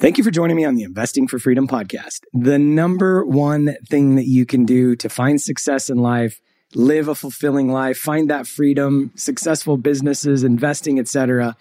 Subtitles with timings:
[0.00, 2.20] Thank you for joining me on the Investing for Freedom podcast.
[2.32, 6.40] The number one thing that you can do to find success in life,
[6.72, 11.56] live a fulfilling life, find that freedom, successful businesses, investing, etc.,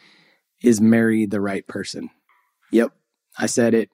[0.61, 2.11] is marry the right person.
[2.71, 2.91] Yep,
[3.39, 3.89] I said it.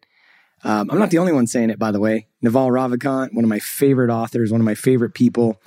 [0.65, 2.27] Um, I'm not the only one saying it, by the way.
[2.41, 5.61] Naval Ravikant, one of my favorite authors, one of my favorite people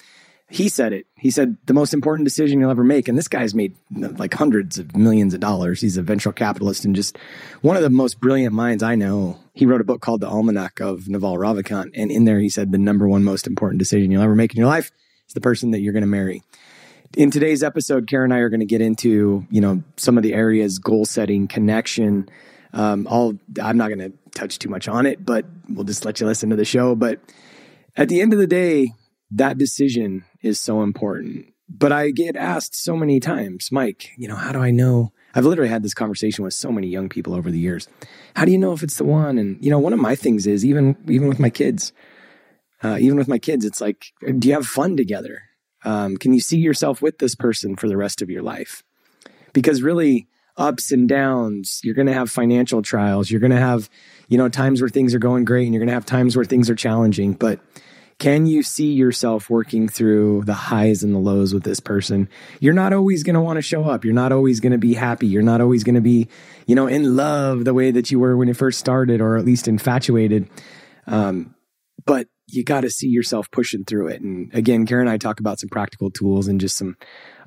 [0.49, 1.07] he said it.
[1.17, 3.09] He said the most important decision you'll ever make.
[3.09, 5.81] And this guy's made like hundreds of millions of dollars.
[5.81, 7.19] He's a venture capitalist and just
[7.63, 9.41] one of the most brilliant minds I know.
[9.55, 11.91] He wrote a book called The Almanac of Naval Ravikant.
[11.95, 14.59] And in there, he said the number one most important decision you'll ever make in
[14.59, 14.93] your life
[15.27, 16.43] is the person that you're going to marry.
[17.17, 20.23] In today's episode, Kara and I are going to get into, you know, some of
[20.23, 22.29] the areas, goal setting, connection.
[22.73, 26.21] Um, all I'm not going to touch too much on it, but we'll just let
[26.21, 26.95] you listen to the show.
[26.95, 27.21] But
[27.97, 28.93] at the end of the day,
[29.31, 31.47] that decision is so important.
[31.69, 35.13] But I get asked so many times, Mike, you know, how do I know?
[35.35, 37.89] I've literally had this conversation with so many young people over the years.
[38.37, 39.37] How do you know if it's the one?
[39.37, 41.93] And you know, one of my things is even even with my kids,
[42.83, 45.43] uh, even with my kids, it's like, do you have fun together?
[45.85, 48.83] Um, can you see yourself with this person for the rest of your life?
[49.53, 53.31] Because really, ups and downs, you're going to have financial trials.
[53.31, 53.91] You're going to have,
[54.29, 56.45] you know, times where things are going great, and you're going to have times where
[56.45, 57.33] things are challenging.
[57.33, 57.61] But
[58.19, 62.29] can you see yourself working through the highs and the lows with this person?
[62.61, 64.05] You're not always going to want to show up.
[64.05, 65.27] You're not always going to be happy.
[65.27, 66.29] You're not always going to be,
[66.67, 69.45] you know, in love the way that you were when you first started, or at
[69.45, 70.49] least infatuated.
[71.07, 71.55] Um,
[72.07, 74.23] but you got to see yourself pushing through it.
[74.23, 76.97] And again, Kara and I talk about some practical tools and just some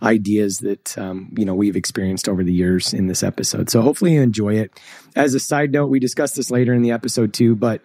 [0.04, 3.70] ideas that um, you know we've experienced over the years in this episode.
[3.70, 4.80] So hopefully you enjoy it.
[5.16, 7.82] As a side note, we discussed this later in the episode too, but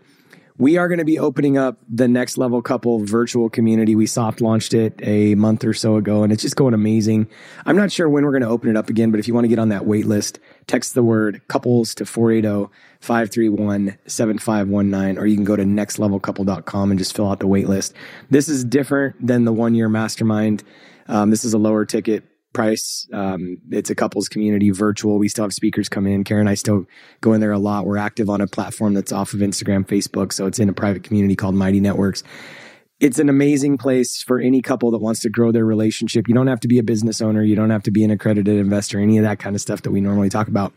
[0.57, 3.97] we are going to be opening up the next level couple virtual community.
[3.97, 7.29] We soft launched it a month or so ago and it's just going amazing.
[7.67, 9.45] I'm not sure when we're going to open it up again, but if you want
[9.45, 10.39] to get on that wait list,
[10.69, 16.99] text the word couples to 480 531 7519, or you can go to nextlevelcouple.com and
[16.99, 17.93] just fill out the wait list.
[18.31, 20.63] This is different than the one year mastermind.
[21.09, 22.23] Um, this is a lower ticket
[22.55, 23.07] price.
[23.13, 25.19] Um, it's a couples community virtual.
[25.19, 26.25] We still have speakers come in.
[26.25, 26.87] Kara and I still
[27.21, 27.85] go in there a lot.
[27.85, 30.33] We're active on a platform that's off of Instagram, Facebook.
[30.33, 32.23] So it's in a private community called Mighty Networks.
[33.01, 36.29] It's an amazing place for any couple that wants to grow their relationship.
[36.29, 37.43] You don't have to be a business owner.
[37.43, 39.91] You don't have to be an accredited investor, any of that kind of stuff that
[39.91, 40.73] we normally talk about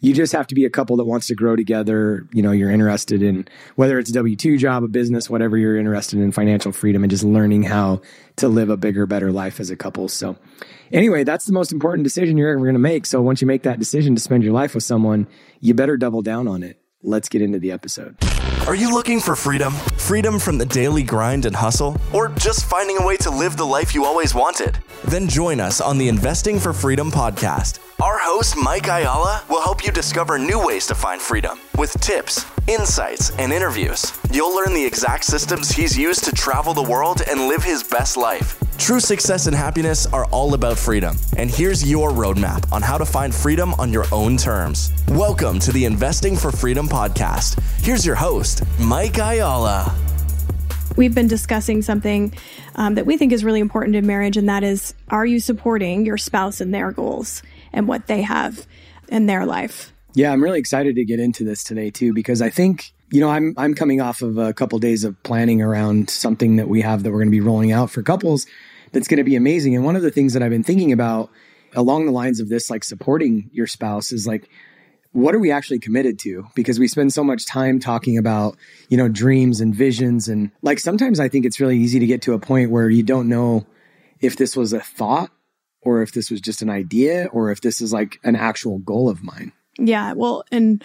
[0.00, 2.26] you just have to be a couple that wants to grow together.
[2.32, 5.76] You know, you're interested in whether it's a W 2 job, a business, whatever you're
[5.76, 8.00] interested in financial freedom and just learning how
[8.36, 10.08] to live a bigger, better life as a couple.
[10.08, 10.36] So,
[10.92, 13.06] anyway, that's the most important decision you're ever going to make.
[13.06, 15.26] So, once you make that decision to spend your life with someone,
[15.60, 16.80] you better double down on it.
[17.02, 18.16] Let's get into the episode.
[18.66, 19.72] Are you looking for freedom?
[19.96, 21.96] Freedom from the daily grind and hustle?
[22.12, 24.78] Or just finding a way to live the life you always wanted?
[25.04, 27.85] Then join us on the Investing for Freedom podcast.
[28.02, 32.44] Our host, Mike Ayala, will help you discover new ways to find freedom with tips,
[32.68, 34.12] insights, and interviews.
[34.30, 38.18] You'll learn the exact systems he's used to travel the world and live his best
[38.18, 38.62] life.
[38.76, 41.16] True success and happiness are all about freedom.
[41.38, 44.92] And here's your roadmap on how to find freedom on your own terms.
[45.08, 47.58] Welcome to the Investing for Freedom podcast.
[47.82, 49.96] Here's your host, Mike Ayala.
[50.96, 52.34] We've been discussing something
[52.74, 56.04] um, that we think is really important in marriage, and that is are you supporting
[56.04, 57.42] your spouse in their goals?
[57.76, 58.66] And what they have
[59.08, 59.92] in their life.
[60.14, 63.30] Yeah, I'm really excited to get into this today too because I think you know
[63.30, 67.04] I'm I'm coming off of a couple days of planning around something that we have
[67.04, 68.46] that we're going to be rolling out for couples
[68.92, 69.76] that's going to be amazing.
[69.76, 71.30] And one of the things that I've been thinking about
[71.74, 74.48] along the lines of this like supporting your spouse is like
[75.12, 78.56] what are we actually committed to because we spend so much time talking about
[78.88, 82.22] you know dreams and visions and like sometimes i think it's really easy to get
[82.22, 83.66] to a point where you don't know
[84.20, 85.30] if this was a thought
[85.86, 89.08] or if this was just an idea or if this is like an actual goal
[89.08, 89.52] of mine.
[89.78, 90.14] Yeah.
[90.14, 90.84] Well, and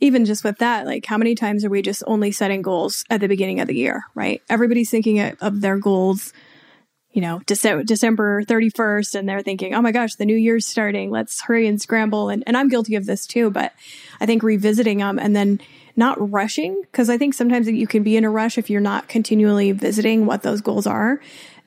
[0.00, 3.20] even just with that, like how many times are we just only setting goals at
[3.20, 4.40] the beginning of the year, right?
[4.48, 6.32] Everybody's thinking of their goals,
[7.12, 11.10] you know, Dece- December 31st, and they're thinking, oh my gosh, the new year's starting.
[11.10, 12.28] Let's hurry and scramble.
[12.28, 13.72] And, and I'm guilty of this too, but
[14.20, 15.60] I think revisiting them and then
[15.96, 19.08] not rushing, because I think sometimes you can be in a rush if you're not
[19.08, 21.20] continually visiting what those goals are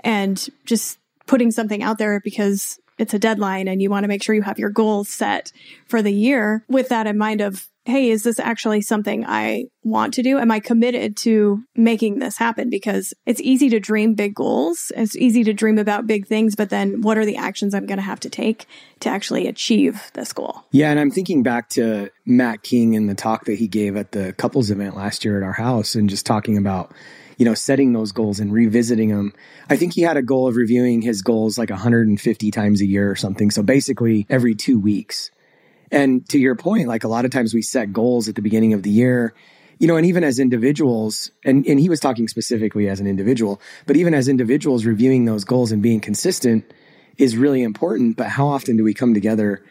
[0.04, 0.99] and just
[1.30, 4.42] putting something out there because it's a deadline and you want to make sure you
[4.42, 5.52] have your goals set
[5.86, 10.16] for the year with that in mind of hey is this actually something i want
[10.16, 10.40] to do?
[10.40, 12.72] Am i committed to making this happen?
[12.72, 14.92] Because it's easy to dream big goals.
[14.96, 18.00] It's easy to dream about big things but then what are the actions i'm going
[18.00, 18.66] to have to take
[19.02, 20.64] to actually achieve this goal?
[20.72, 24.14] Yeah and i'm thinking back to matt king and the talk that he gave at
[24.14, 26.92] the couples event last year at our house and just talking about
[27.39, 29.33] you know, setting those goals and revisiting them.
[29.69, 33.09] I think he had a goal of reviewing his goals like 150 times a year
[33.09, 33.50] or something.
[33.50, 35.31] So basically every two weeks.
[35.89, 38.74] And to your point, like a lot of times we set goals at the beginning
[38.74, 39.33] of the year,
[39.80, 43.62] you know, and even as individuals, and, and he was talking specifically as an individual,
[43.88, 46.65] but even as individuals, reviewing those goals and being consistent
[47.18, 48.18] is really important.
[48.18, 49.63] But how often do we come together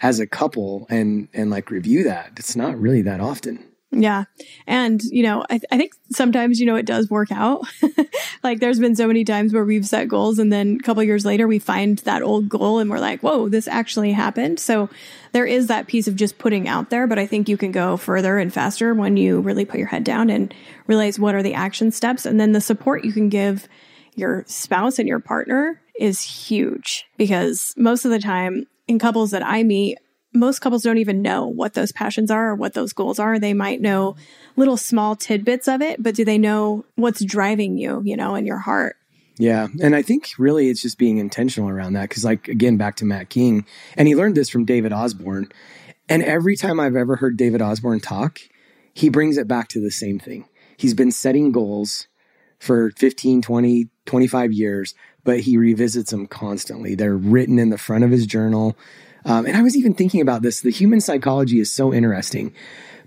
[0.00, 2.34] as a couple and, and like review that?
[2.36, 3.64] It's not really that often.
[3.92, 4.24] Yeah.
[4.66, 7.66] And, you know, I, th- I think sometimes, you know, it does work out.
[8.42, 11.24] like there's been so many times where we've set goals and then a couple years
[11.24, 14.58] later we find that old goal and we're like, whoa, this actually happened.
[14.58, 14.90] So
[15.32, 17.96] there is that piece of just putting out there, but I think you can go
[17.96, 20.52] further and faster when you really put your head down and
[20.86, 22.26] realize what are the action steps.
[22.26, 23.68] And then the support you can give
[24.16, 29.44] your spouse and your partner is huge because most of the time in couples that
[29.44, 29.98] I meet,
[30.36, 33.38] most couples don't even know what those passions are or what those goals are.
[33.38, 34.16] They might know
[34.56, 38.46] little small tidbits of it, but do they know what's driving you, you know, in
[38.46, 38.96] your heart?
[39.38, 39.68] Yeah.
[39.82, 42.08] And I think really it's just being intentional around that.
[42.08, 43.66] Cause, like, again, back to Matt King,
[43.96, 45.50] and he learned this from David Osborne.
[46.08, 48.38] And every time I've ever heard David Osborne talk,
[48.94, 50.48] he brings it back to the same thing.
[50.76, 52.06] He's been setting goals
[52.58, 54.94] for 15, 20, 25 years,
[55.24, 56.94] but he revisits them constantly.
[56.94, 58.76] They're written in the front of his journal.
[59.26, 60.60] Um, and I was even thinking about this.
[60.60, 62.54] The human psychology is so interesting,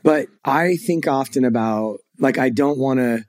[0.03, 3.23] but I think often about like, I don't want to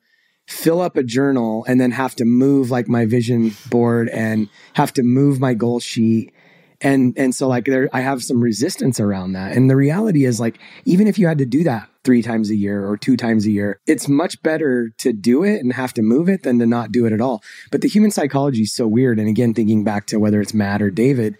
[0.49, 4.93] fill up a journal and then have to move like my vision board and have
[4.95, 6.33] to move my goal sheet.
[6.81, 9.57] And, and so like there, I have some resistance around that.
[9.57, 12.57] And the reality is like, even if you had to do that three times a
[12.57, 16.03] year or two times a year, it's much better to do it and have to
[16.03, 17.45] move it than to not do it at all.
[17.71, 19.21] But the human psychology is so weird.
[19.21, 21.37] And again, thinking back to whether it's Matt or David,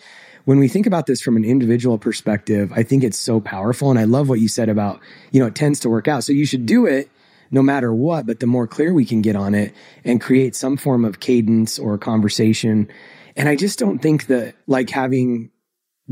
[0.51, 3.89] when we think about this from an individual perspective, I think it's so powerful.
[3.89, 4.99] And I love what you said about,
[5.31, 6.25] you know, it tends to work out.
[6.25, 7.09] So you should do it
[7.53, 9.73] no matter what, but the more clear we can get on it
[10.05, 12.89] and create some form of cadence or conversation.
[13.37, 15.53] And I just don't think that like having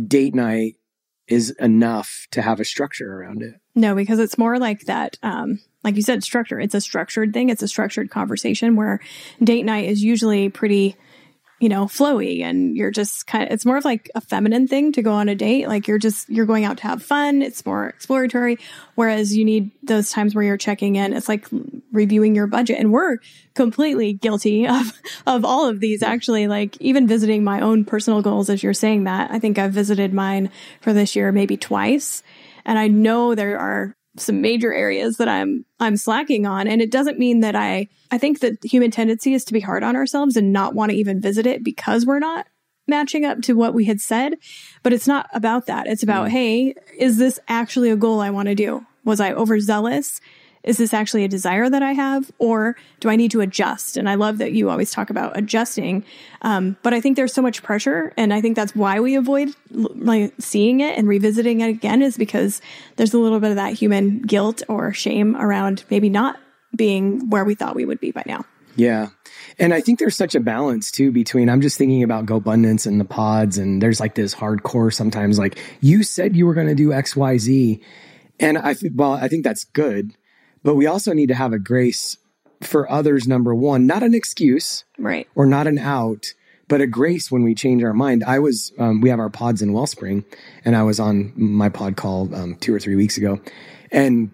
[0.07, 0.77] date night
[1.27, 3.55] is enough to have a structure around it.
[3.75, 5.19] No, because it's more like that.
[5.21, 6.61] Um, like you said, structure.
[6.61, 7.49] It's a structured thing.
[7.49, 9.01] It's a structured conversation where
[9.43, 10.95] date night is usually pretty
[11.61, 14.93] you know, flowy and you're just kind of, it's more of like a feminine thing
[14.93, 15.67] to go on a date.
[15.67, 17.43] Like you're just, you're going out to have fun.
[17.43, 18.59] It's more exploratory.
[18.95, 21.13] Whereas you need those times where you're checking in.
[21.13, 21.49] It's like
[21.91, 22.79] reviewing your budget.
[22.79, 23.19] And we're
[23.55, 24.93] completely guilty of,
[25.27, 26.47] of all of these actually.
[26.47, 29.33] Like even visiting my own personal goals as you're saying that.
[29.33, 30.51] I think I've visited mine
[30.81, 32.23] for this year maybe twice.
[32.65, 36.67] And I know there are some major areas that I'm I'm slacking on.
[36.67, 39.83] And it doesn't mean that I I think that human tendency is to be hard
[39.83, 42.47] on ourselves and not want to even visit it because we're not
[42.87, 44.35] matching up to what we had said.
[44.83, 45.87] But it's not about that.
[45.87, 46.31] It's about mm.
[46.31, 48.85] hey is this actually a goal I want to do?
[49.05, 50.21] Was I overzealous
[50.69, 53.97] is this actually a desire that I have, or do I need to adjust?
[53.97, 56.05] And I love that you always talk about adjusting.
[56.43, 59.49] Um, but I think there's so much pressure, and I think that's why we avoid
[59.71, 62.61] like seeing it and revisiting it again, is because
[62.97, 66.39] there's a little bit of that human guilt or shame around maybe not
[66.77, 68.45] being where we thought we would be by now.
[68.77, 69.09] Yeah.
[69.59, 73.01] And I think there's such a balance too between I'm just thinking about GoBundance and
[73.01, 76.77] the pods and there's like this hardcore sometimes like you said you were going to
[76.77, 77.83] do XYZ
[78.39, 80.15] and I well I think that's good
[80.63, 82.19] but we also need to have a grace
[82.61, 84.85] for others, number one, not an excuse.
[84.99, 85.29] Right.
[85.35, 86.35] Or not an out,
[86.67, 88.25] but a grace when we change our mind.
[88.25, 90.25] I was, um, we have our pods in Wellspring,
[90.65, 93.41] and I was on my pod call um, two or three weeks ago.
[93.91, 94.33] And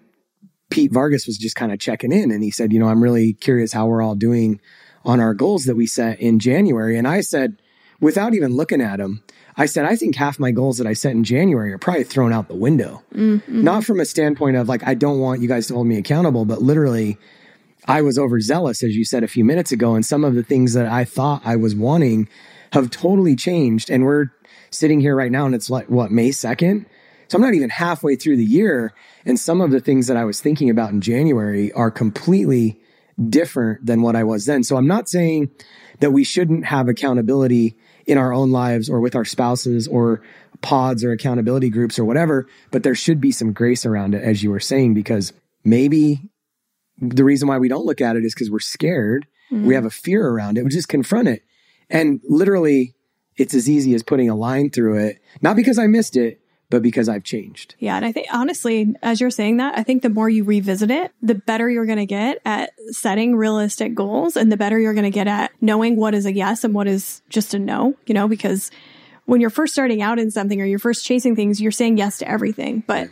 [0.69, 3.33] Pete Vargas was just kind of checking in, and he said, You know, I'm really
[3.33, 4.59] curious how we're all doing
[5.05, 6.97] on our goals that we set in January.
[6.97, 7.61] And I said,
[7.99, 9.23] without even looking at him,
[9.57, 12.33] I said, I think half my goals that I set in January are probably thrown
[12.33, 13.03] out the window.
[13.13, 13.63] Mm-hmm.
[13.63, 16.43] Not from a standpoint of like, I don't want you guys to hold me accountable,
[16.45, 17.17] but literally,
[17.87, 19.95] I was overzealous, as you said a few minutes ago.
[19.95, 22.27] And some of the things that I thought I was wanting
[22.73, 23.89] have totally changed.
[23.89, 24.31] And we're
[24.71, 26.85] sitting here right now and it's like, what, May 2nd?
[27.27, 28.93] So I'm not even halfway through the year.
[29.25, 32.79] And some of the things that I was thinking about in January are completely
[33.29, 34.63] different than what I was then.
[34.63, 35.49] So I'm not saying
[35.99, 40.21] that we shouldn't have accountability in our own lives or with our spouses or
[40.61, 44.43] pods or accountability groups or whatever, but there should be some grace around it, as
[44.43, 45.33] you were saying, because
[45.63, 46.29] maybe
[46.99, 49.27] the reason why we don't look at it is because we're scared.
[49.51, 49.67] Mm-hmm.
[49.67, 50.63] We have a fear around it.
[50.63, 51.43] We just confront it.
[51.89, 52.95] And literally,
[53.37, 56.81] it's as easy as putting a line through it, not because I missed it, but
[56.81, 57.75] because I've changed.
[57.79, 57.95] Yeah.
[57.95, 61.11] And I think honestly, as you're saying that, I think the more you revisit it,
[61.21, 65.03] the better you're going to get at setting realistic goals and the better you're going
[65.03, 68.13] to get at knowing what is a yes and what is just a no, you
[68.13, 68.71] know, because
[69.25, 72.17] when you're first starting out in something or you're first chasing things, you're saying yes
[72.19, 72.83] to everything.
[72.85, 73.09] But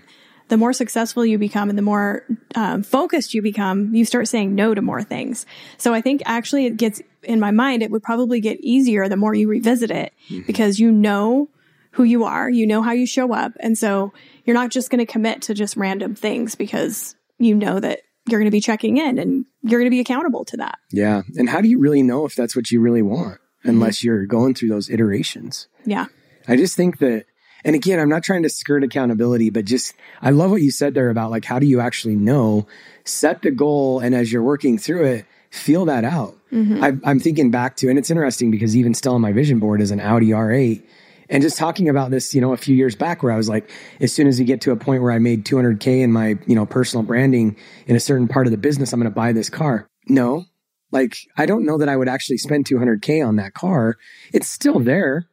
[0.49, 4.53] the more successful you become and the more um, focused you become, you start saying
[4.53, 5.45] no to more things.
[5.77, 9.15] So I think actually it gets in my mind, it would probably get easier the
[9.15, 10.45] more you revisit it mm-hmm.
[10.45, 11.49] because you know
[11.93, 13.53] who you are, you know how you show up.
[13.59, 14.13] And so
[14.45, 18.39] you're not just going to commit to just random things because you know that you're
[18.39, 20.79] going to be checking in and you're going to be accountable to that.
[20.91, 21.21] Yeah.
[21.37, 24.07] And how do you really know if that's what you really want unless mm-hmm.
[24.07, 25.67] you're going through those iterations?
[25.85, 26.07] Yeah.
[26.47, 27.25] I just think that,
[27.63, 30.95] and again, I'm not trying to skirt accountability, but just, I love what you said
[30.95, 32.65] there about like, how do you actually know?
[33.05, 33.99] Set the goal.
[33.99, 36.35] And as you're working through it, feel that out.
[36.51, 36.83] Mm-hmm.
[36.83, 39.79] I, I'm thinking back to, and it's interesting because even still on my vision board
[39.79, 40.83] is an Audi R8
[41.29, 43.69] and just talking about this, you know, a few years back where I was like,
[43.99, 46.55] as soon as you get to a point where I made 200K in my, you
[46.55, 47.55] know, personal branding
[47.87, 49.87] in a certain part of the business, I'm going to buy this car.
[50.07, 50.45] No,
[50.91, 53.97] like, I don't know that I would actually spend 200K on that car.
[54.31, 55.27] It's still there,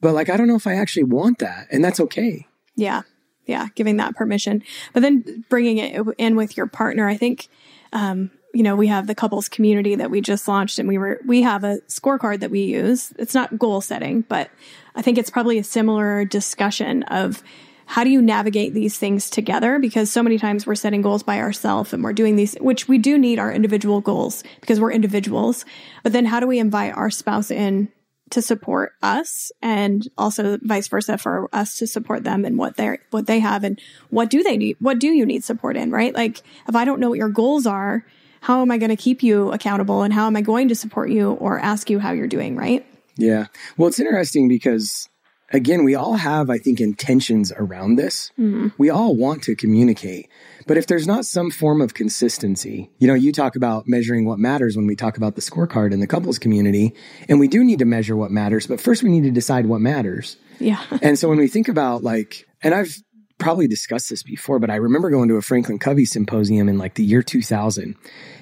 [0.00, 1.66] but like, I don't know if I actually want that.
[1.70, 2.46] And that's okay.
[2.76, 3.02] Yeah.
[3.46, 3.66] Yeah.
[3.74, 4.62] Giving that permission.
[4.92, 7.48] But then bringing it in with your partner, I think,
[7.92, 11.20] um, you know, we have the couples community that we just launched and we were,
[11.24, 13.12] we have a scorecard that we use.
[13.18, 14.50] It's not goal setting, but
[14.94, 17.42] I think it's probably a similar discussion of
[17.86, 19.78] how do you navigate these things together?
[19.78, 22.98] Because so many times we're setting goals by ourselves and we're doing these, which we
[22.98, 25.64] do need our individual goals because we're individuals.
[26.02, 27.90] But then how do we invite our spouse in
[28.30, 32.98] to support us and also vice versa for us to support them and what they're,
[33.10, 33.78] what they have and
[34.08, 34.76] what do they need?
[34.80, 36.14] What do you need support in, right?
[36.14, 38.06] Like if I don't know what your goals are,
[38.42, 41.10] how am I going to keep you accountable and how am I going to support
[41.10, 42.84] you or ask you how you're doing, right?
[43.16, 43.46] Yeah.
[43.76, 45.08] Well, it's interesting because
[45.52, 48.32] again, we all have, I think, intentions around this.
[48.38, 48.68] Mm-hmm.
[48.78, 50.28] We all want to communicate.
[50.66, 54.40] But if there's not some form of consistency, you know, you talk about measuring what
[54.40, 56.94] matters when we talk about the scorecard in the couples community,
[57.28, 59.80] and we do need to measure what matters, but first we need to decide what
[59.80, 60.36] matters.
[60.58, 60.82] Yeah.
[61.00, 62.96] and so when we think about like, and I've
[63.42, 66.94] probably discussed this before, but I remember going to a Franklin Covey symposium in like
[66.94, 67.96] the year 2000.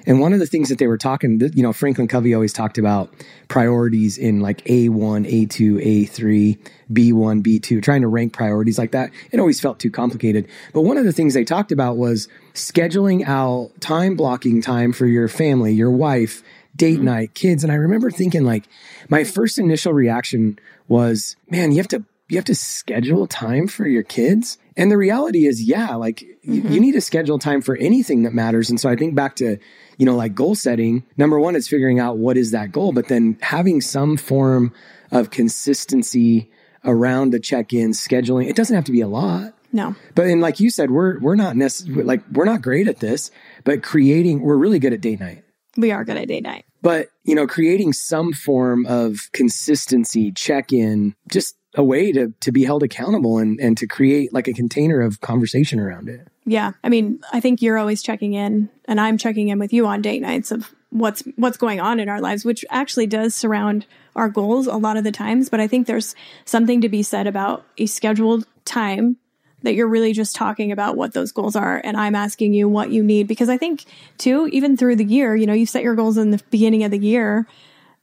[0.05, 2.77] And one of the things that they were talking, you know, Franklin Covey always talked
[2.77, 3.11] about
[3.47, 6.59] priorities in like A1, A2, A3,
[6.93, 9.09] B1, B2, trying to rank priorities like that.
[9.31, 10.47] It always felt too complicated.
[10.71, 15.07] But one of the things they talked about was scheduling out time blocking time for
[15.07, 16.43] your family, your wife,
[16.75, 17.05] date mm-hmm.
[17.05, 17.63] night, kids.
[17.63, 18.65] And I remember thinking like
[19.09, 23.85] my first initial reaction was, man, you have to you have to schedule time for
[23.85, 24.57] your kids.
[24.77, 26.53] And the reality is, yeah, like mm-hmm.
[26.53, 28.69] you, you need to schedule time for anything that matters.
[28.69, 29.57] And so I think back to,
[29.97, 31.03] you know, like goal setting.
[31.17, 34.73] Number one is figuring out what is that goal, but then having some form
[35.11, 36.49] of consistency
[36.85, 38.47] around the check-in scheduling.
[38.47, 39.53] It doesn't have to be a lot.
[39.73, 39.95] No.
[40.15, 43.29] But and like you said, we're we're not necessarily like we're not great at this,
[43.65, 45.43] but creating we're really good at date night.
[45.77, 46.65] We are good at date night.
[46.81, 52.63] But, you know, creating some form of consistency, check-in, just a way to to be
[52.63, 56.27] held accountable and and to create like a container of conversation around it.
[56.45, 56.71] Yeah.
[56.83, 60.01] I mean, I think you're always checking in and I'm checking in with you on
[60.01, 63.85] date nights of what's what's going on in our lives, which actually does surround
[64.15, 67.27] our goals a lot of the times, but I think there's something to be said
[67.27, 69.17] about a scheduled time
[69.63, 72.89] that you're really just talking about what those goals are and I'm asking you what
[72.89, 73.85] you need because I think
[74.17, 76.91] too even through the year, you know, you set your goals in the beginning of
[76.91, 77.47] the year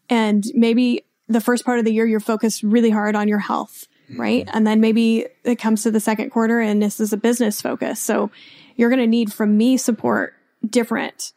[0.08, 3.86] and maybe the first part of the year, you're focused really hard on your health,
[4.16, 4.46] right?
[4.46, 4.56] Mm-hmm.
[4.56, 8.00] And then maybe it comes to the second quarter and this is a business focus.
[8.00, 8.30] So
[8.76, 10.34] you're going to need from me support
[10.68, 11.32] different.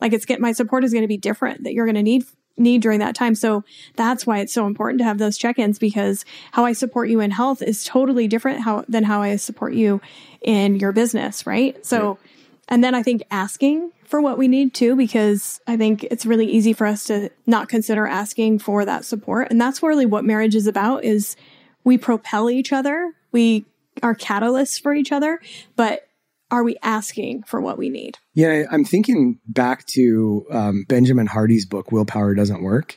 [0.00, 2.24] Like it's get my support is going to be different that you're going to need
[2.56, 3.34] need during that time.
[3.34, 3.64] So
[3.96, 7.32] that's why it's so important to have those check-ins because how I support you in
[7.32, 10.00] health is totally different how than how I support you
[10.40, 11.84] in your business, right?
[11.84, 12.30] So yeah.
[12.68, 16.46] and then I think asking for what we need too, because I think it's really
[16.46, 19.50] easy for us to not consider asking for that support.
[19.50, 21.34] And that's really what marriage is about is
[21.82, 23.12] we propel each other.
[23.32, 23.64] We
[24.04, 25.40] are catalysts for each other,
[25.74, 26.06] but
[26.52, 28.18] are we asking for what we need?
[28.34, 32.96] Yeah, I'm thinking back to um, Benjamin Hardy's book, Willpower Doesn't Work,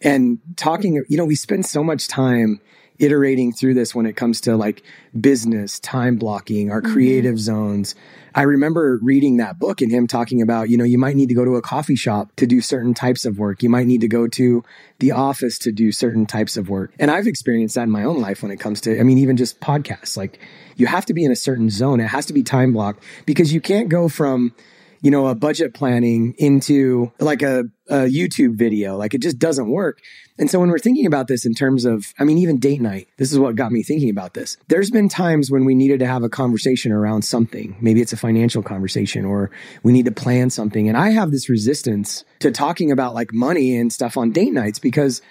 [0.00, 2.62] and talking, you know, we spend so much time
[2.98, 4.82] iterating through this when it comes to like
[5.18, 6.92] business, time blocking, our mm-hmm.
[6.92, 7.94] creative zones.
[8.34, 11.34] I remember reading that book and him talking about, you know, you might need to
[11.34, 13.62] go to a coffee shop to do certain types of work.
[13.62, 14.62] You might need to go to
[14.98, 16.92] the office to do certain types of work.
[16.98, 19.36] And I've experienced that in my own life when it comes to, I mean, even
[19.36, 20.16] just podcasts.
[20.16, 20.38] Like
[20.76, 22.00] you have to be in a certain zone.
[22.00, 24.54] It has to be time blocked because you can't go from,
[25.00, 28.96] you know, a budget planning into like a, a YouTube video.
[28.96, 30.00] Like it just doesn't work.
[30.38, 33.08] And so when we're thinking about this in terms of, I mean, even date night,
[33.16, 34.56] this is what got me thinking about this.
[34.68, 37.76] There's been times when we needed to have a conversation around something.
[37.80, 39.50] Maybe it's a financial conversation or
[39.82, 40.88] we need to plan something.
[40.88, 44.78] And I have this resistance to talking about like money and stuff on date nights
[44.78, 45.22] because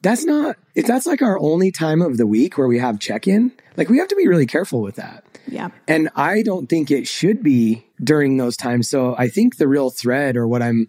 [0.00, 3.26] that's not, if that's like our only time of the week where we have check
[3.28, 5.24] in, like we have to be really careful with that.
[5.46, 5.70] Yeah.
[5.86, 8.88] And I don't think it should be during those times.
[8.88, 10.88] So I think the real thread or what I'm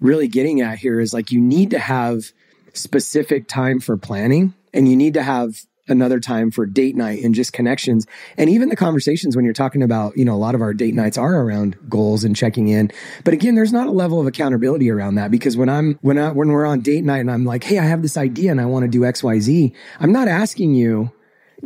[0.00, 2.32] really getting at here is like you need to have
[2.72, 7.34] specific time for planning and you need to have another time for date night and
[7.34, 8.06] just connections.
[8.38, 10.94] And even the conversations when you're talking about you know a lot of our date
[10.94, 12.90] nights are around goals and checking in.
[13.24, 16.30] But again there's not a level of accountability around that because when i'm when i
[16.30, 18.64] when we're on date night and i'm like hey i have this idea and i
[18.64, 21.10] want to do xyz i'm not asking you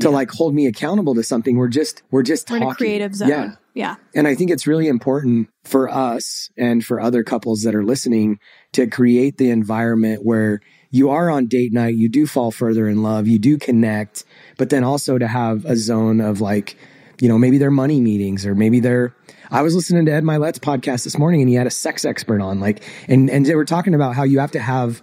[0.00, 1.56] to like hold me accountable to something.
[1.56, 2.72] We're just we're just We're in talking.
[2.72, 3.28] a creative zone.
[3.30, 3.54] yeah.
[3.74, 3.96] Yeah.
[4.14, 8.38] and I think it's really important for us and for other couples that are listening
[8.72, 13.02] to create the environment where you are on date night, you do fall further in
[13.02, 14.24] love, you do connect,
[14.56, 16.76] but then also to have a zone of like,
[17.20, 19.14] you know, maybe they're money meetings or maybe they're
[19.50, 22.40] I was listening to Ed Mylett's podcast this morning and he had a sex expert
[22.40, 25.02] on like and and they were talking about how you have to have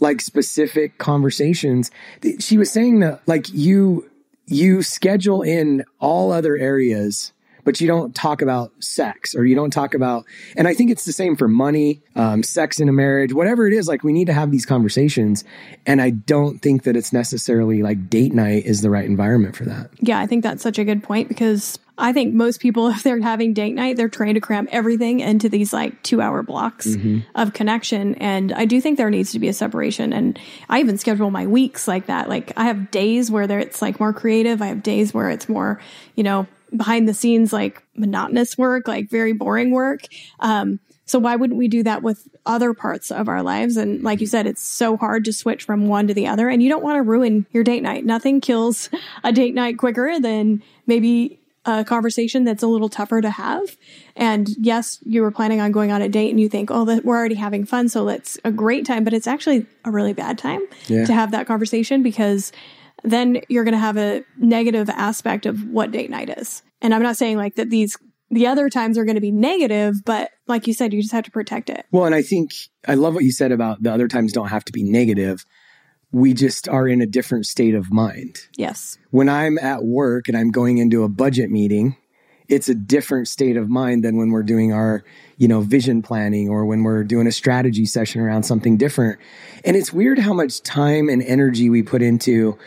[0.00, 1.90] like specific conversations.
[2.38, 4.08] She was saying that like you
[4.46, 7.32] you schedule in all other areas
[7.64, 10.24] but you don't talk about sex or you don't talk about
[10.56, 13.72] and i think it's the same for money um, sex in a marriage whatever it
[13.72, 15.44] is like we need to have these conversations
[15.86, 19.64] and i don't think that it's necessarily like date night is the right environment for
[19.64, 23.02] that Yeah, I think that's such a good point because I think most people, if
[23.02, 26.96] they're having date night, they're trying to cram everything into these like two hour blocks
[27.34, 28.14] of connection.
[28.16, 30.12] And I do think there needs to be a separation.
[30.12, 30.38] And
[30.68, 32.28] I even schedule my weeks like that.
[32.28, 34.62] Like I have days where there it's like more creative.
[34.62, 35.80] I have days where it's more,
[36.14, 40.02] you know, behind the scenes, like monotonous work, like very boring work.
[40.40, 43.76] Um, so why wouldn't we do that with other parts of our lives?
[43.76, 46.62] And like you said, it's so hard to switch from one to the other and
[46.62, 48.04] you don't want to ruin your date night.
[48.04, 48.88] Nothing kills
[49.24, 53.76] a date night quicker than maybe a conversation that's a little tougher to have.
[54.16, 57.04] And yes, you were planning on going on a date and you think, oh, that
[57.04, 57.88] we're already having fun.
[57.88, 61.04] So it's a great time, but it's actually a really bad time Yeah.
[61.06, 62.50] to have that conversation because
[63.02, 66.62] then you're going to have a negative aspect of what date night is.
[66.82, 67.96] And I'm not saying like that these,
[68.30, 71.24] the other times are going to be negative, but like you said, you just have
[71.24, 71.86] to protect it.
[71.92, 72.50] well and i think
[72.88, 75.44] i love what you said about the other times don't have to be negative
[76.12, 78.98] we just are in a different state of mind Yes.
[79.10, 81.96] when I'm at work and I'm going into a budget meeting,
[82.48, 85.04] it's a different state of mind than when we're doing our,
[85.36, 89.20] you know, vision planning or when we're doing a strategy session around something different.
[89.64, 92.58] And it's weird how much time and energy we put into,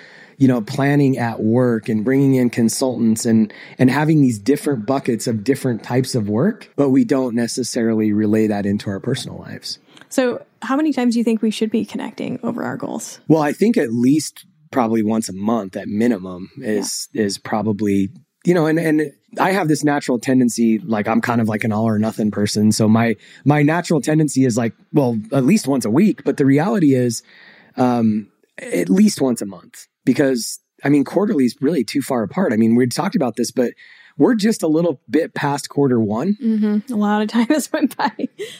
[0.43, 5.25] you know, planning at work and bringing in consultants and and having these different buckets
[5.25, 9.79] of different types of work, but we don't necessarily relay that into our personal lives.
[10.09, 13.21] So how many times do you think we should be connecting over our goals?
[13.29, 18.09] Well, I think at least probably once a month at minimum is is probably
[18.43, 21.71] you know, and and I have this natural tendency, like I'm kind of like an
[21.71, 22.73] all or nothing person.
[22.73, 26.25] So my my natural tendency is like, well, at least once a week.
[26.25, 27.23] But the reality is,
[27.77, 32.51] um, at least once a month because I mean, quarterly is really too far apart.
[32.51, 33.73] I mean, we talked about this, but
[34.17, 36.93] we're just a little bit past quarter one, Mm-hmm.
[36.93, 38.11] A lot of time has went by.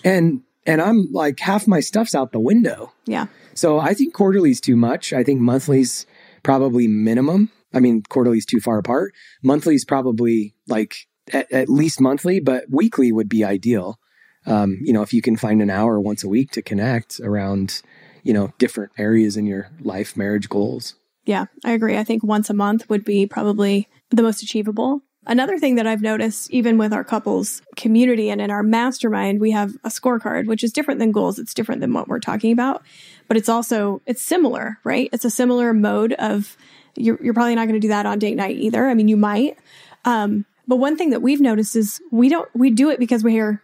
[0.04, 2.94] and and I'm like half my stuff's out the window.
[3.06, 3.28] yeah.
[3.56, 5.14] So I think quarterly's too much.
[5.14, 6.06] I think monthly's
[6.42, 7.52] probably minimum.
[7.74, 9.14] I mean, quarterly's too far apart.
[9.44, 10.96] Monthly's probably like
[11.32, 14.00] at, at least monthly, but weekly would be ideal.
[14.46, 17.82] Um, you know, if you can find an hour once a week to connect around,
[18.24, 20.96] you know, different areas in your life, marriage goals.
[21.26, 21.98] Yeah, I agree.
[21.98, 25.02] I think once a month would be probably the most achievable.
[25.26, 29.52] Another thing that I've noticed, even with our couples community and in our mastermind, we
[29.52, 31.40] have a scorecard, which is different than goals.
[31.40, 32.84] It's different than what we're talking about,
[33.30, 35.10] but it's also, it's similar, right?
[35.14, 36.58] It's a similar mode of,
[36.98, 38.86] you're, you're probably not going to do that on date night either.
[38.86, 39.58] I mean, you might.
[40.04, 43.62] Um, but one thing that we've noticed is we don't, we do it because we're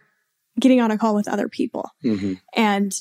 [0.58, 2.34] getting on a call with other people Mm-hmm.
[2.54, 2.92] and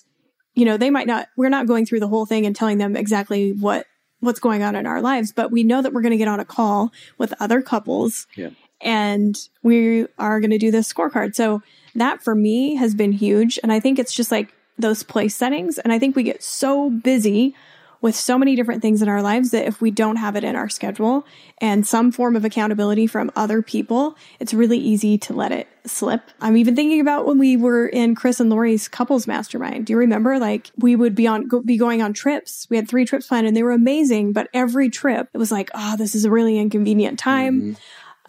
[0.60, 2.96] you know they might not we're not going through the whole thing and telling them
[2.96, 3.86] exactly what
[4.20, 6.40] what's going on in our lives but we know that we're going to get on
[6.40, 8.50] a call with other couples Yeah.
[8.82, 11.62] and we are going to do this scorecard so
[11.96, 15.78] that for me has been huge and i think it's just like those place settings
[15.80, 17.56] and i think we get so busy
[18.02, 20.56] with so many different things in our lives that if we don't have it in
[20.56, 21.26] our schedule
[21.58, 26.22] and some form of accountability from other people, it's really easy to let it slip.
[26.40, 29.86] I'm even thinking about when we were in Chris and Lori's couples mastermind.
[29.86, 30.40] Do you remember?
[30.40, 32.68] Like we would be on, go, be going on trips.
[32.70, 35.70] We had three trips planned and they were amazing, but every trip it was like,
[35.74, 37.62] oh, this is a really inconvenient time.
[37.62, 37.74] Mm-hmm.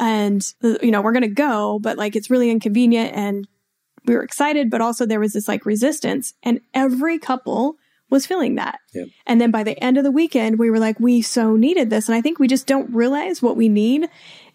[0.03, 3.47] And, uh, you know, we're going to go, but like it's really inconvenient and
[4.07, 7.77] we were excited, but also there was this like resistance and every couple
[8.11, 8.81] was feeling that.
[8.93, 9.09] Yep.
[9.27, 12.09] And then by the end of the weekend, we were like, we so needed this.
[12.09, 14.09] And I think we just don't realize what we need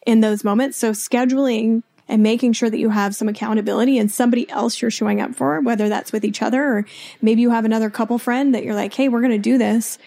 [0.06, 0.78] in those moments.
[0.78, 5.22] So scheduling and making sure that you have some accountability and somebody else you're showing
[5.22, 6.86] up for, whether that's with each other or
[7.22, 9.98] maybe you have another couple friend that you're like, Hey, we're going to do this.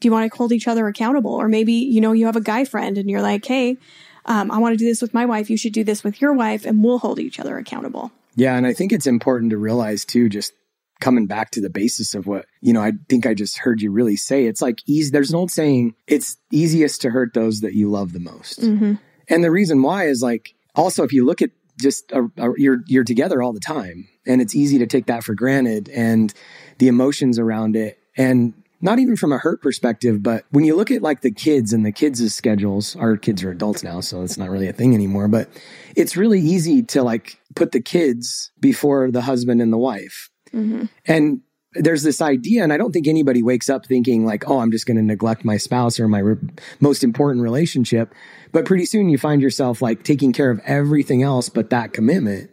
[0.00, 1.34] Do you want to hold each other accountable?
[1.34, 3.76] Or maybe, you know, you have a guy friend and you're like, Hey,
[4.24, 5.50] um, I want to do this with my wife.
[5.50, 8.12] You should do this with your wife and we'll hold each other accountable.
[8.34, 8.56] Yeah.
[8.56, 10.52] And I think it's important to realize too, just
[11.00, 13.90] coming back to the basis of what, you know, I think I just heard you
[13.90, 14.46] really say.
[14.46, 15.10] It's like easy.
[15.10, 18.60] There's an old saying, it's easiest to hurt those that you love the most.
[18.60, 18.94] Mm-hmm.
[19.28, 22.82] And the reason why is like, also, if you look at just a, a, you're
[22.86, 26.32] you're together all the time, and it's easy to take that for granted, and
[26.78, 30.90] the emotions around it, and not even from a hurt perspective, but when you look
[30.90, 34.38] at like the kids and the kids' schedules, our kids are adults now, so it's
[34.38, 35.48] not really a thing anymore, but
[35.94, 40.30] it's really easy to like put the kids before the husband and the wife.
[40.52, 40.84] Mm-hmm.
[41.06, 41.40] And
[41.78, 44.86] there's this idea, and I don't think anybody wakes up thinking like, "Oh, I'm just
[44.86, 46.48] going to neglect my spouse or my re-
[46.80, 48.14] most important relationship."
[48.52, 52.50] But pretty soon you find yourself like taking care of everything else but that commitment.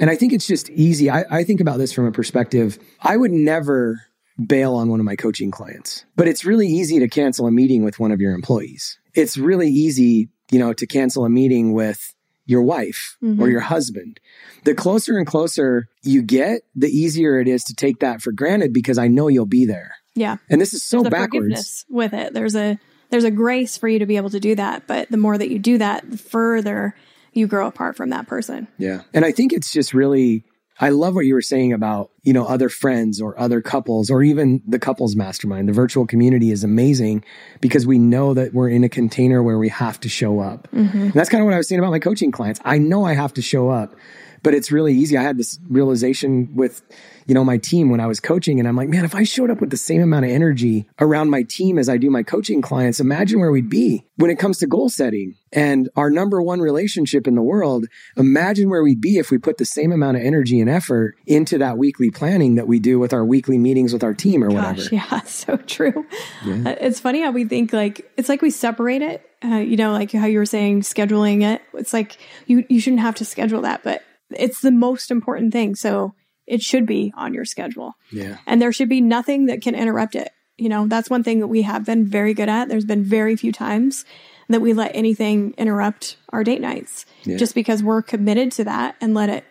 [0.00, 1.08] And I think it's just easy.
[1.08, 2.78] I, I think about this from a perspective.
[3.00, 4.02] I would never
[4.44, 7.84] bail on one of my coaching clients, but it's really easy to cancel a meeting
[7.84, 8.98] with one of your employees.
[9.14, 12.14] It's really easy, you know, to cancel a meeting with
[12.46, 13.44] your wife or mm-hmm.
[13.46, 14.20] your husband.
[14.64, 18.72] The closer and closer you get, the easier it is to take that for granted
[18.72, 19.96] because I know you'll be there.
[20.14, 20.38] Yeah.
[20.48, 21.84] And this is so the backwards.
[21.88, 22.32] with it.
[22.32, 22.78] There's a
[23.10, 25.50] there's a grace for you to be able to do that, but the more that
[25.50, 26.96] you do that, the further
[27.32, 28.66] you grow apart from that person.
[28.78, 29.02] Yeah.
[29.12, 30.42] And I think it's just really,
[30.78, 34.22] I love what you were saying about, you know, other friends or other couples or
[34.22, 35.68] even the couples mastermind.
[35.68, 37.24] The virtual community is amazing
[37.60, 40.68] because we know that we're in a container where we have to show up.
[40.72, 40.98] Mm-hmm.
[40.98, 42.60] And that's kind of what I was saying about my coaching clients.
[42.64, 43.94] I know I have to show up,
[44.42, 45.16] but it's really easy.
[45.16, 46.82] I had this realization with,
[47.26, 49.50] you know, my team when I was coaching and I'm like, man, if I showed
[49.50, 52.62] up with the same amount of energy around my team as I do my coaching
[52.62, 56.60] clients, imagine where we'd be when it comes to goal setting and our number one
[56.60, 57.86] relationship in the world.
[58.16, 61.58] Imagine where we'd be if we put the same amount of energy and effort into
[61.58, 64.82] that weekly planning that we do with our weekly meetings with our team or whatever.
[64.82, 66.06] Gosh, yeah, so true.
[66.44, 69.28] Uh, It's funny how we think like it's like we separate it.
[69.44, 71.60] Uh, you know, like how you were saying, scheduling it.
[71.74, 75.74] It's like you you shouldn't have to schedule that, but it's the most important thing.
[75.74, 76.14] So
[76.46, 78.36] it should be on your schedule, Yeah.
[78.46, 80.30] and there should be nothing that can interrupt it.
[80.56, 82.68] You know, that's one thing that we have been very good at.
[82.68, 84.04] There's been very few times
[84.48, 87.36] that we let anything interrupt our date nights, Yeah.
[87.36, 89.44] just because we're committed to that and let it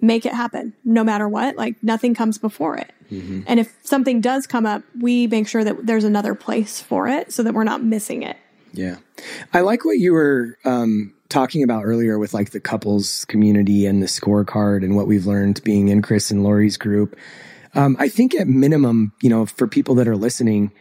[0.00, 1.56] make it happen no matter what.
[1.56, 2.90] Like nothing comes before it.
[3.12, 3.42] Mm-hmm.
[3.46, 7.32] And if something does come up, we make sure that there's another place for it
[7.32, 8.36] so that we're not missing it.
[8.72, 8.96] Yeah.
[9.52, 14.02] I like what you were um, talking about earlier with like the couples community and
[14.02, 17.16] the scorecard and what we've learned being in Chris and Lori's group.
[17.74, 20.72] Um, I think at minimum, you know, for people that are listening,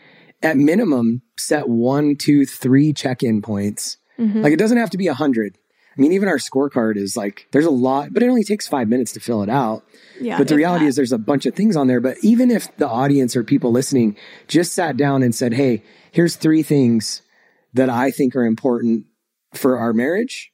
[0.41, 3.97] at minimum, set one, two, three check in points.
[4.41, 5.57] Like it doesn't have to be a hundred.
[5.97, 8.87] I mean, even our scorecard is like, there's a lot, but it only takes five
[8.87, 9.83] minutes to fill it out.
[10.19, 10.37] Yeah.
[10.37, 10.89] But the reality that.
[10.89, 11.99] is there's a bunch of things on there.
[11.99, 14.15] But even if the audience or people listening
[14.47, 17.21] just sat down and said, Hey, here's three things
[17.73, 19.05] that I think are important
[19.53, 20.51] for our marriage.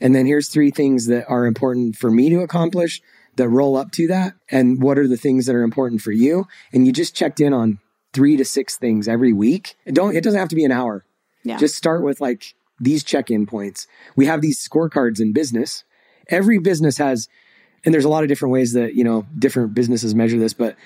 [0.00, 3.00] And then here's three things that are important for me to accomplish
[3.36, 4.34] that roll up to that.
[4.50, 6.46] And what are the things that are important for you?
[6.72, 7.78] And you just checked in on
[8.12, 9.76] three to six things every week.
[9.86, 11.04] It don't, it doesn't have to be an hour.
[11.44, 11.56] yeah.
[11.56, 13.86] Just start with like these check in points.
[14.16, 15.84] We have these scorecards in business.
[16.28, 17.28] Every business has,
[17.84, 20.76] and there's a lot of different ways that, you know, different businesses measure this, but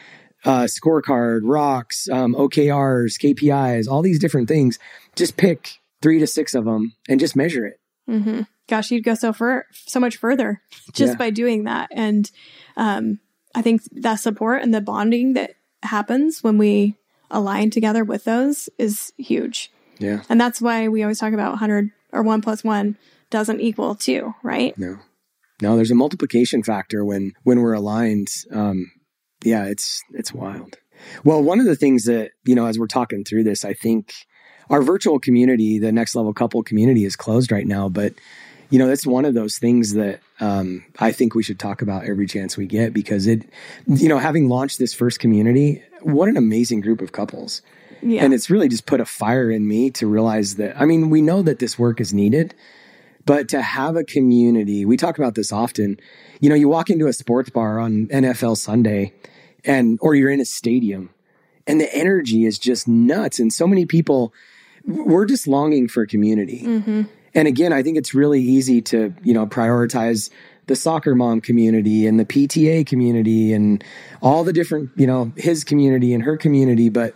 [0.44, 4.78] uh, scorecard, rocks, um, OKRs, KPIs, all these different things.
[5.16, 7.80] Just pick three to six of them and just measure it.
[8.06, 10.60] hmm Gosh, you'd go so far, so much further
[10.92, 11.16] just Yeah.
[11.18, 11.88] by doing that.
[11.92, 12.28] And
[12.76, 13.20] um,
[13.54, 16.96] I think that support and the bonding that happens when we
[17.30, 19.70] align together with those is huge.
[19.98, 20.22] Yeah.
[20.28, 22.96] And that's why we always talk about 100 or one plus one
[23.30, 24.76] doesn't equal two, right?
[24.78, 24.98] No,
[25.62, 28.28] no, there's a multiplication factor when, when we're aligned.
[28.52, 28.90] Um,
[29.44, 30.76] yeah, it's, it's wild.
[31.24, 34.12] Well, one of the things that, you know, as we're talking through this, I think
[34.70, 38.14] our virtual community, the next level couple community is closed right now, but
[38.70, 42.04] you know, that's one of those things that um, I think we should talk about
[42.04, 43.48] every chance we get because it,
[43.86, 47.62] you know, having launched this first community, what an amazing group of couples.
[48.02, 48.24] Yeah.
[48.24, 51.22] And it's really just put a fire in me to realize that, I mean, we
[51.22, 52.54] know that this work is needed,
[53.26, 56.00] but to have a community, we talk about this often.
[56.40, 59.12] You know, you walk into a sports bar on NFL Sunday
[59.64, 61.10] and, or you're in a stadium
[61.66, 63.40] and the energy is just nuts.
[63.40, 64.32] And so many people,
[64.84, 66.62] we're just longing for community.
[66.62, 67.02] Mm-hmm.
[67.34, 70.30] And again, I think it's really easy to, you know, prioritize
[70.68, 73.84] the soccer mom community and the PTA community and
[74.22, 76.88] all the different, you know, his community and her community.
[76.88, 77.14] But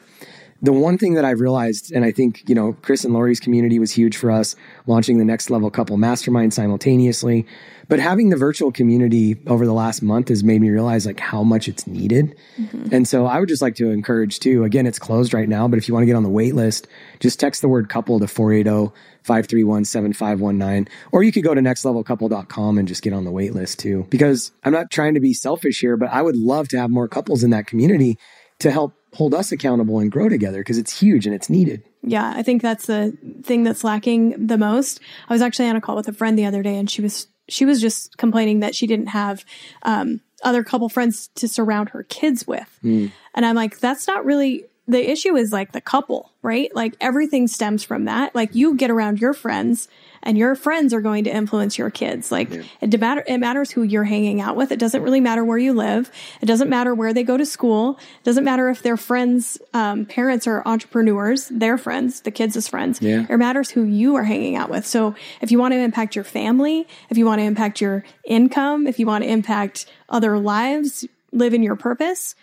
[0.62, 3.78] the one thing that I've realized, and I think, you know, Chris and Lori's community
[3.78, 4.54] was huge for us
[4.86, 7.46] launching the next level couple mastermind simultaneously.
[7.88, 11.42] But having the virtual community over the last month has made me realize like how
[11.42, 12.36] much it's needed.
[12.56, 12.94] Mm-hmm.
[12.94, 15.78] And so I would just like to encourage too, again, it's closed right now, but
[15.78, 16.86] if you want to get on the wait list,
[17.18, 20.92] just text the word couple to 480 531 7519.
[21.10, 24.06] Or you could go to nextlevelcouple.com and just get on the wait list too.
[24.10, 27.08] Because I'm not trying to be selfish here, but I would love to have more
[27.08, 28.18] couples in that community
[28.60, 31.82] to help hold us accountable and grow together because it's huge and it's needed.
[32.02, 35.00] Yeah, I think that's the thing that's lacking the most.
[35.28, 37.26] I was actually on a call with a friend the other day and she was
[37.48, 39.44] she was just complaining that she didn't have
[39.82, 42.78] um, other couple friends to surround her kids with.
[42.84, 43.10] Mm.
[43.34, 46.74] And I'm like, that's not really the issue is like the couple, right?
[46.74, 48.34] Like everything stems from that.
[48.34, 49.88] Like you get around your friends
[50.22, 52.32] and your friends are going to influence your kids.
[52.32, 52.62] Like yeah.
[52.80, 54.72] it, matter, it matters who you're hanging out with.
[54.72, 56.10] It doesn't really matter where you live.
[56.42, 57.98] It doesn't matter where they go to school.
[58.00, 63.00] It doesn't matter if their friends, um, parents are entrepreneurs, their friends, the kids' friends.
[63.00, 63.26] Yeah.
[63.30, 64.86] It matters who you are hanging out with.
[64.86, 68.86] So if you want to impact your family, if you want to impact your income,
[68.86, 72.34] if you want to impact other lives, live in your purpose,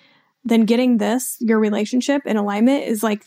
[0.48, 3.26] then getting this, your relationship in alignment is like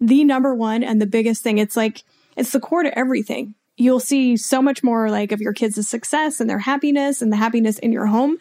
[0.00, 1.58] the number one and the biggest thing.
[1.58, 2.02] It's like,
[2.36, 3.54] it's the core to everything.
[3.76, 7.36] You'll see so much more like of your kids' success and their happiness and the
[7.36, 8.38] happiness in your home.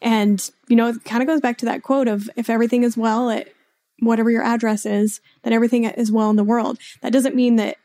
[0.00, 2.96] And, you know, it kind of goes back to that quote of if everything is
[2.96, 3.48] well at
[4.00, 6.78] whatever your address is, then everything is well in the world.
[7.02, 7.76] That doesn't mean that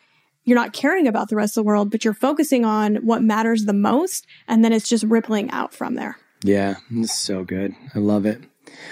[0.44, 3.66] you're not caring about the rest of the world, but you're focusing on what matters
[3.66, 4.28] the most.
[4.48, 6.18] And then it's just rippling out from there.
[6.44, 7.74] Yeah, it's so good.
[7.96, 8.42] I love it.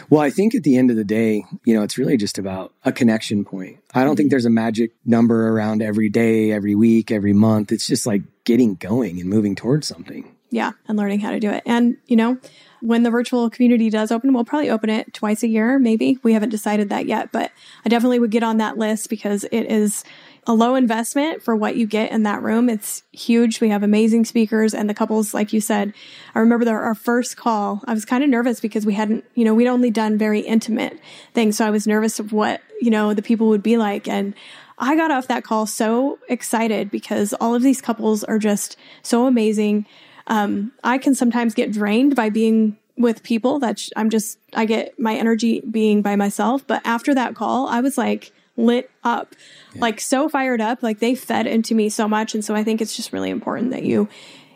[0.10, 2.74] Well, I think at the end of the day, you know, it's really just about
[2.84, 3.80] a connection point.
[3.94, 4.32] I don't think mm-hmm.
[4.32, 7.72] there's a magic number around every day, every week, every month.
[7.72, 10.36] It's just like getting going and moving towards something.
[10.50, 11.64] Yeah, and learning how to do it.
[11.66, 12.38] And, you know,
[12.82, 16.18] when the virtual community does open, we'll probably open it twice a year, maybe.
[16.24, 17.52] We haven't decided that yet, but
[17.86, 20.04] I definitely would get on that list because it is
[20.48, 22.68] a low investment for what you get in that room.
[22.68, 23.62] It's huge.
[23.62, 25.94] We have amazing speakers and the couples, like you said,
[26.34, 29.46] I remember the, our first call, I was kind of nervous because we hadn't, you
[29.46, 31.00] know, we'd only done very intimate
[31.34, 31.58] things.
[31.58, 34.08] So I was nervous of what, you know, the people would be like.
[34.08, 34.34] And
[34.80, 39.28] I got off that call so excited because all of these couples are just so
[39.28, 39.86] amazing.
[40.26, 45.00] Um, I can sometimes get drained by being with people that I'm just, I get
[45.00, 46.66] my energy being by myself.
[46.66, 49.36] But after that call, I was like, lit up,
[49.74, 49.82] yeah.
[49.82, 50.84] like so fired up.
[50.84, 52.34] Like they fed into me so much.
[52.34, 54.10] And so I think it's just really important that you,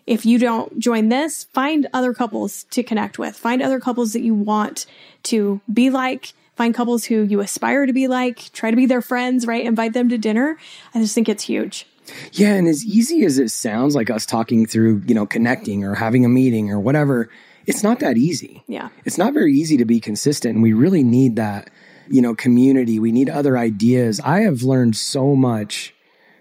[0.07, 4.21] if you don't join this, find other couples to connect with, find other couples that
[4.21, 4.85] you want
[5.23, 9.01] to be like, find couples who you aspire to be like, try to be their
[9.01, 9.65] friends, right?
[9.65, 10.57] Invite them to dinner.
[10.93, 11.87] I just think it's huge.
[12.33, 15.95] Yeah, and as easy as it sounds like us talking through, you know, connecting or
[15.95, 17.29] having a meeting or whatever,
[17.65, 18.63] it's not that easy.
[18.67, 18.89] Yeah.
[19.05, 21.69] It's not very easy to be consistent and we really need that
[22.07, 22.99] you know, community.
[22.99, 24.19] We need other ideas.
[24.19, 25.93] I have learned so much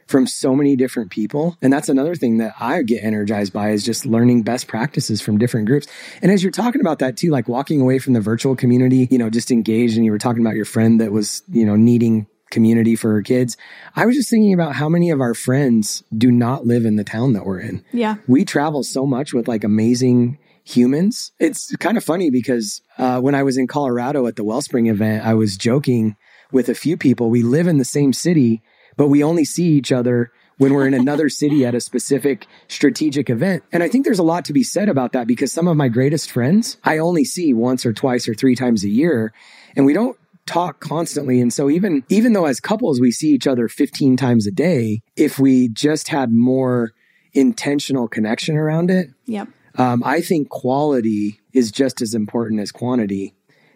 [0.06, 1.56] from so many different people.
[1.62, 5.38] And that's another thing that I get energized by is just learning best practices from
[5.38, 5.86] different groups.
[6.22, 9.18] And as you're talking about that too, like walking away from the virtual community, you
[9.18, 12.26] know, just engaged and you were talking about your friend that was, you know, needing
[12.50, 13.56] community for her kids.
[13.96, 17.04] I was just thinking about how many of our friends do not live in the
[17.04, 17.84] town that we're in.
[17.92, 18.16] Yeah.
[18.28, 21.32] We travel so much with like amazing humans.
[21.38, 25.24] It's kind of funny because uh, when I was in Colorado at the Wellspring event,
[25.24, 26.16] I was joking
[26.50, 27.30] with a few people.
[27.30, 28.62] We live in the same city,
[28.96, 33.28] but we only see each other when we're in another city at a specific strategic
[33.28, 33.62] event.
[33.72, 35.88] And I think there's a lot to be said about that because some of my
[35.88, 39.32] greatest friends I only see once or twice or three times a year,
[39.76, 41.40] and we don't talk constantly.
[41.40, 45.02] And so even even though as couples we see each other 15 times a day,
[45.16, 46.92] if we just had more
[47.32, 49.48] intentional connection around it, yep.
[49.76, 53.34] Um, I think quality is just as important as quantity.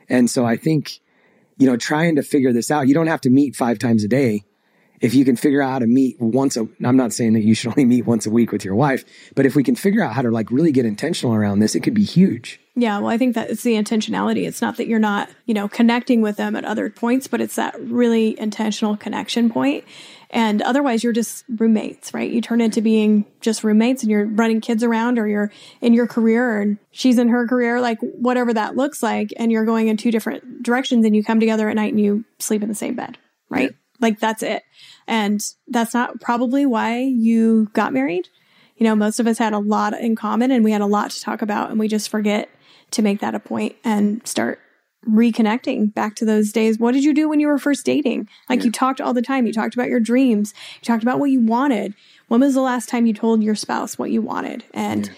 [0.08, 1.00] And so I think,
[1.58, 4.08] you know, trying to figure this out, you don't have to meet five times a
[4.08, 4.44] day.
[5.00, 7.54] If you can figure out how to meet once a, I'm not saying that you
[7.54, 9.04] should only meet once a week with your wife,
[9.36, 11.84] but if we can figure out how to like really get intentional around this, it
[11.84, 12.60] could be huge.
[12.74, 14.46] Yeah, well, I think that it's the intentionality.
[14.46, 17.54] It's not that you're not, you know, connecting with them at other points, but it's
[17.54, 19.84] that really intentional connection point.
[20.30, 22.30] And otherwise, you're just roommates, right?
[22.30, 26.06] You turn into being just roommates and you're running kids around or you're in your
[26.06, 29.32] career and she's in her career, like whatever that looks like.
[29.36, 32.24] And you're going in two different directions and you come together at night and you
[32.38, 33.16] sleep in the same bed,
[33.48, 33.70] right?
[33.70, 33.76] Yeah.
[34.00, 34.62] Like that's it.
[35.06, 38.28] And that's not probably why you got married.
[38.76, 41.10] You know, most of us had a lot in common and we had a lot
[41.10, 42.50] to talk about and we just forget
[42.92, 44.60] to make that a point and start
[45.06, 46.78] reconnecting back to those days.
[46.78, 48.28] What did you do when you were first dating?
[48.48, 48.66] Like yeah.
[48.66, 49.46] you talked all the time.
[49.46, 50.54] You talked about your dreams.
[50.80, 51.94] You talked about what you wanted.
[52.28, 54.64] When was the last time you told your spouse what you wanted?
[54.74, 55.12] And yeah.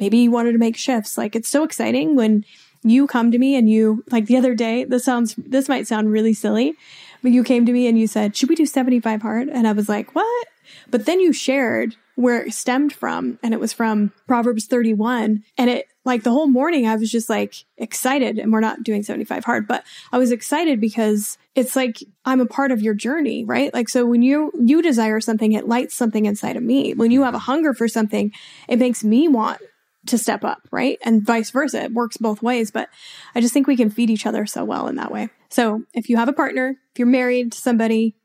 [0.00, 1.18] maybe you wanted to make shifts.
[1.18, 2.44] Like it's so exciting when
[2.82, 6.10] you come to me and you like the other day, this sounds this might sound
[6.10, 6.74] really silly,
[7.22, 9.48] but you came to me and you said, Should we do 75 hard?
[9.48, 10.48] And I was like, What?
[10.90, 15.44] But then you shared where it stemmed from, and it was from Proverbs 31.
[15.56, 18.38] And it, like, the whole morning, I was just like excited.
[18.38, 22.46] And we're not doing 75 hard, but I was excited because it's like I'm a
[22.46, 23.72] part of your journey, right?
[23.72, 26.94] Like, so when you, you desire something, it lights something inside of me.
[26.94, 28.32] When you have a hunger for something,
[28.66, 29.60] it makes me want
[30.06, 30.98] to step up, right?
[31.04, 31.84] And vice versa.
[31.84, 32.88] It works both ways, but
[33.34, 35.28] I just think we can feed each other so well in that way.
[35.50, 38.16] So if you have a partner, if you're married to somebody,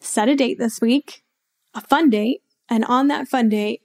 [0.00, 1.22] set a date this week,
[1.74, 2.42] a fun date.
[2.68, 3.82] And on that fun date,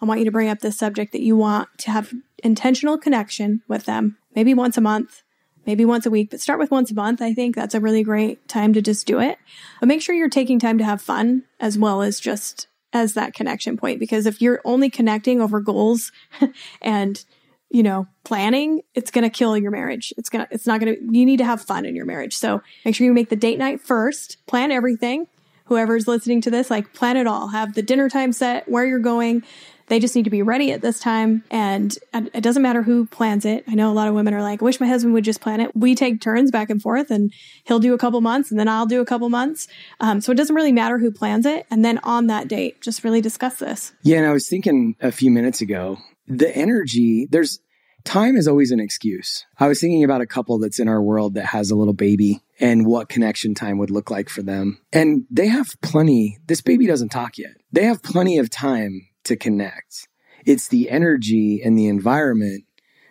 [0.00, 3.62] I want you to bring up this subject that you want to have intentional connection
[3.66, 5.22] with them, maybe once a month,
[5.66, 7.22] maybe once a week, but start with once a month.
[7.22, 9.38] I think that's a really great time to just do it.
[9.80, 13.34] But make sure you're taking time to have fun as well as just as that
[13.34, 16.12] connection point because if you're only connecting over goals
[16.80, 17.24] and
[17.68, 20.14] you know planning it's going to kill your marriage.
[20.16, 22.36] It's going to it's not going to you need to have fun in your marriage.
[22.36, 24.38] So make sure you make the date night first.
[24.46, 25.26] Plan everything.
[25.64, 27.48] Whoever's listening to this like plan it all.
[27.48, 29.42] Have the dinner time set where you're going
[29.88, 31.44] they just need to be ready at this time.
[31.50, 33.64] And it doesn't matter who plans it.
[33.68, 35.60] I know a lot of women are like, I wish my husband would just plan
[35.60, 35.74] it.
[35.76, 37.32] We take turns back and forth and
[37.64, 39.68] he'll do a couple months and then I'll do a couple months.
[40.00, 41.66] Um, so it doesn't really matter who plans it.
[41.70, 43.92] And then on that date, just really discuss this.
[44.02, 44.18] Yeah.
[44.18, 47.60] And I was thinking a few minutes ago, the energy, there's,
[48.04, 49.44] time is always an excuse.
[49.58, 52.40] I was thinking about a couple that's in our world that has a little baby
[52.58, 54.80] and what connection time would look like for them.
[54.92, 57.56] And they have plenty, this baby doesn't talk yet.
[57.72, 60.08] They have plenty of time to connect.
[60.44, 62.64] It's the energy and the environment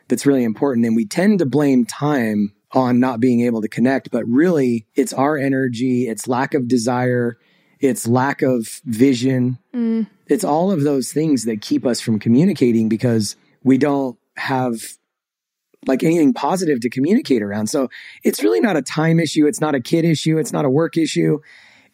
[0.07, 0.85] that's really important.
[0.85, 5.13] And we tend to blame time on not being able to connect, but really it's
[5.13, 7.37] our energy, it's lack of desire,
[7.79, 9.57] it's lack of vision.
[9.73, 10.07] Mm.
[10.27, 14.81] It's all of those things that keep us from communicating because we don't have
[15.87, 17.67] like anything positive to communicate around.
[17.67, 17.89] So
[18.23, 19.45] it's really not a time issue.
[19.45, 20.37] It's not a kid issue.
[20.37, 21.39] It's not a work issue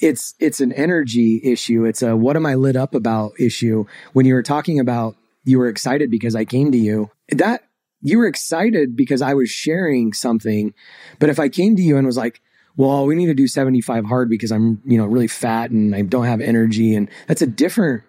[0.01, 1.85] it's it's an energy issue.
[1.85, 3.85] It's a what am I lit up about issue.
[4.13, 7.63] When you were talking about you were excited because I came to you, that
[8.01, 10.73] you were excited because I was sharing something.
[11.19, 12.41] But if I came to you and was like,
[12.75, 16.01] well, we need to do 75 hard because I'm, you know, really fat and I
[16.01, 16.95] don't have energy.
[16.95, 18.03] And that's a different,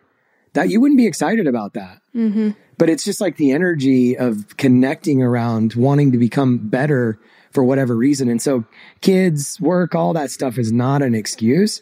[0.55, 2.01] that you wouldn't be excited about that.
[2.15, 2.51] Mm-hmm.
[2.79, 7.19] But it's just like the energy of connecting around wanting to become better
[7.53, 8.29] for whatever reason.
[8.29, 8.65] And so
[9.01, 11.81] kids, work, all that stuff is not an excuse.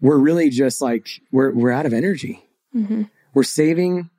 [0.00, 2.44] We're really just like, we're, we're out of energy.
[2.74, 3.04] Mm-hmm.
[3.34, 4.10] We're saving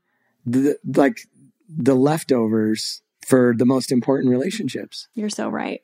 [0.46, 1.20] the, like
[1.68, 5.08] the leftovers for the most important relationships.
[5.14, 5.82] You're so right.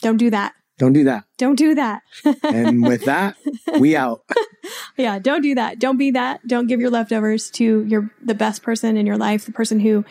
[0.00, 0.54] Don't do that.
[0.78, 1.24] Don't do that.
[1.36, 2.02] Don't do that.
[2.42, 3.36] and with that,
[3.78, 4.22] we out.
[4.96, 5.78] yeah, don't do that.
[5.78, 6.46] Don't be that.
[6.46, 10.06] Don't give your leftovers to your the best person in your life, the person who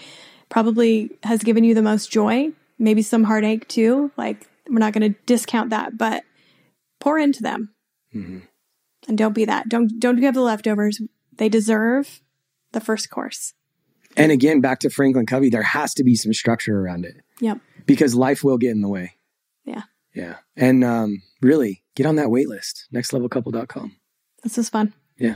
[0.50, 4.12] probably has given you the most joy maybe some heartache too.
[4.18, 6.24] Like we're not going to discount that, but
[7.00, 7.74] pour into them.
[8.16, 8.40] Mm-hmm.
[9.08, 9.70] And don't be that.
[9.70, 11.02] Don't don't give the leftovers.
[11.38, 12.22] They deserve
[12.72, 13.54] the first course.
[14.18, 17.18] And again, back to Franklin Covey, there has to be some structure around it.
[17.40, 17.60] Yep.
[17.86, 19.14] Because life will get in the way.
[19.66, 19.84] Yeah.
[20.14, 20.38] Yeah.
[20.56, 23.96] And um, really get on that wait list, nextlevelcouple.com.
[24.44, 24.94] This is fun.
[25.18, 25.36] Yeah.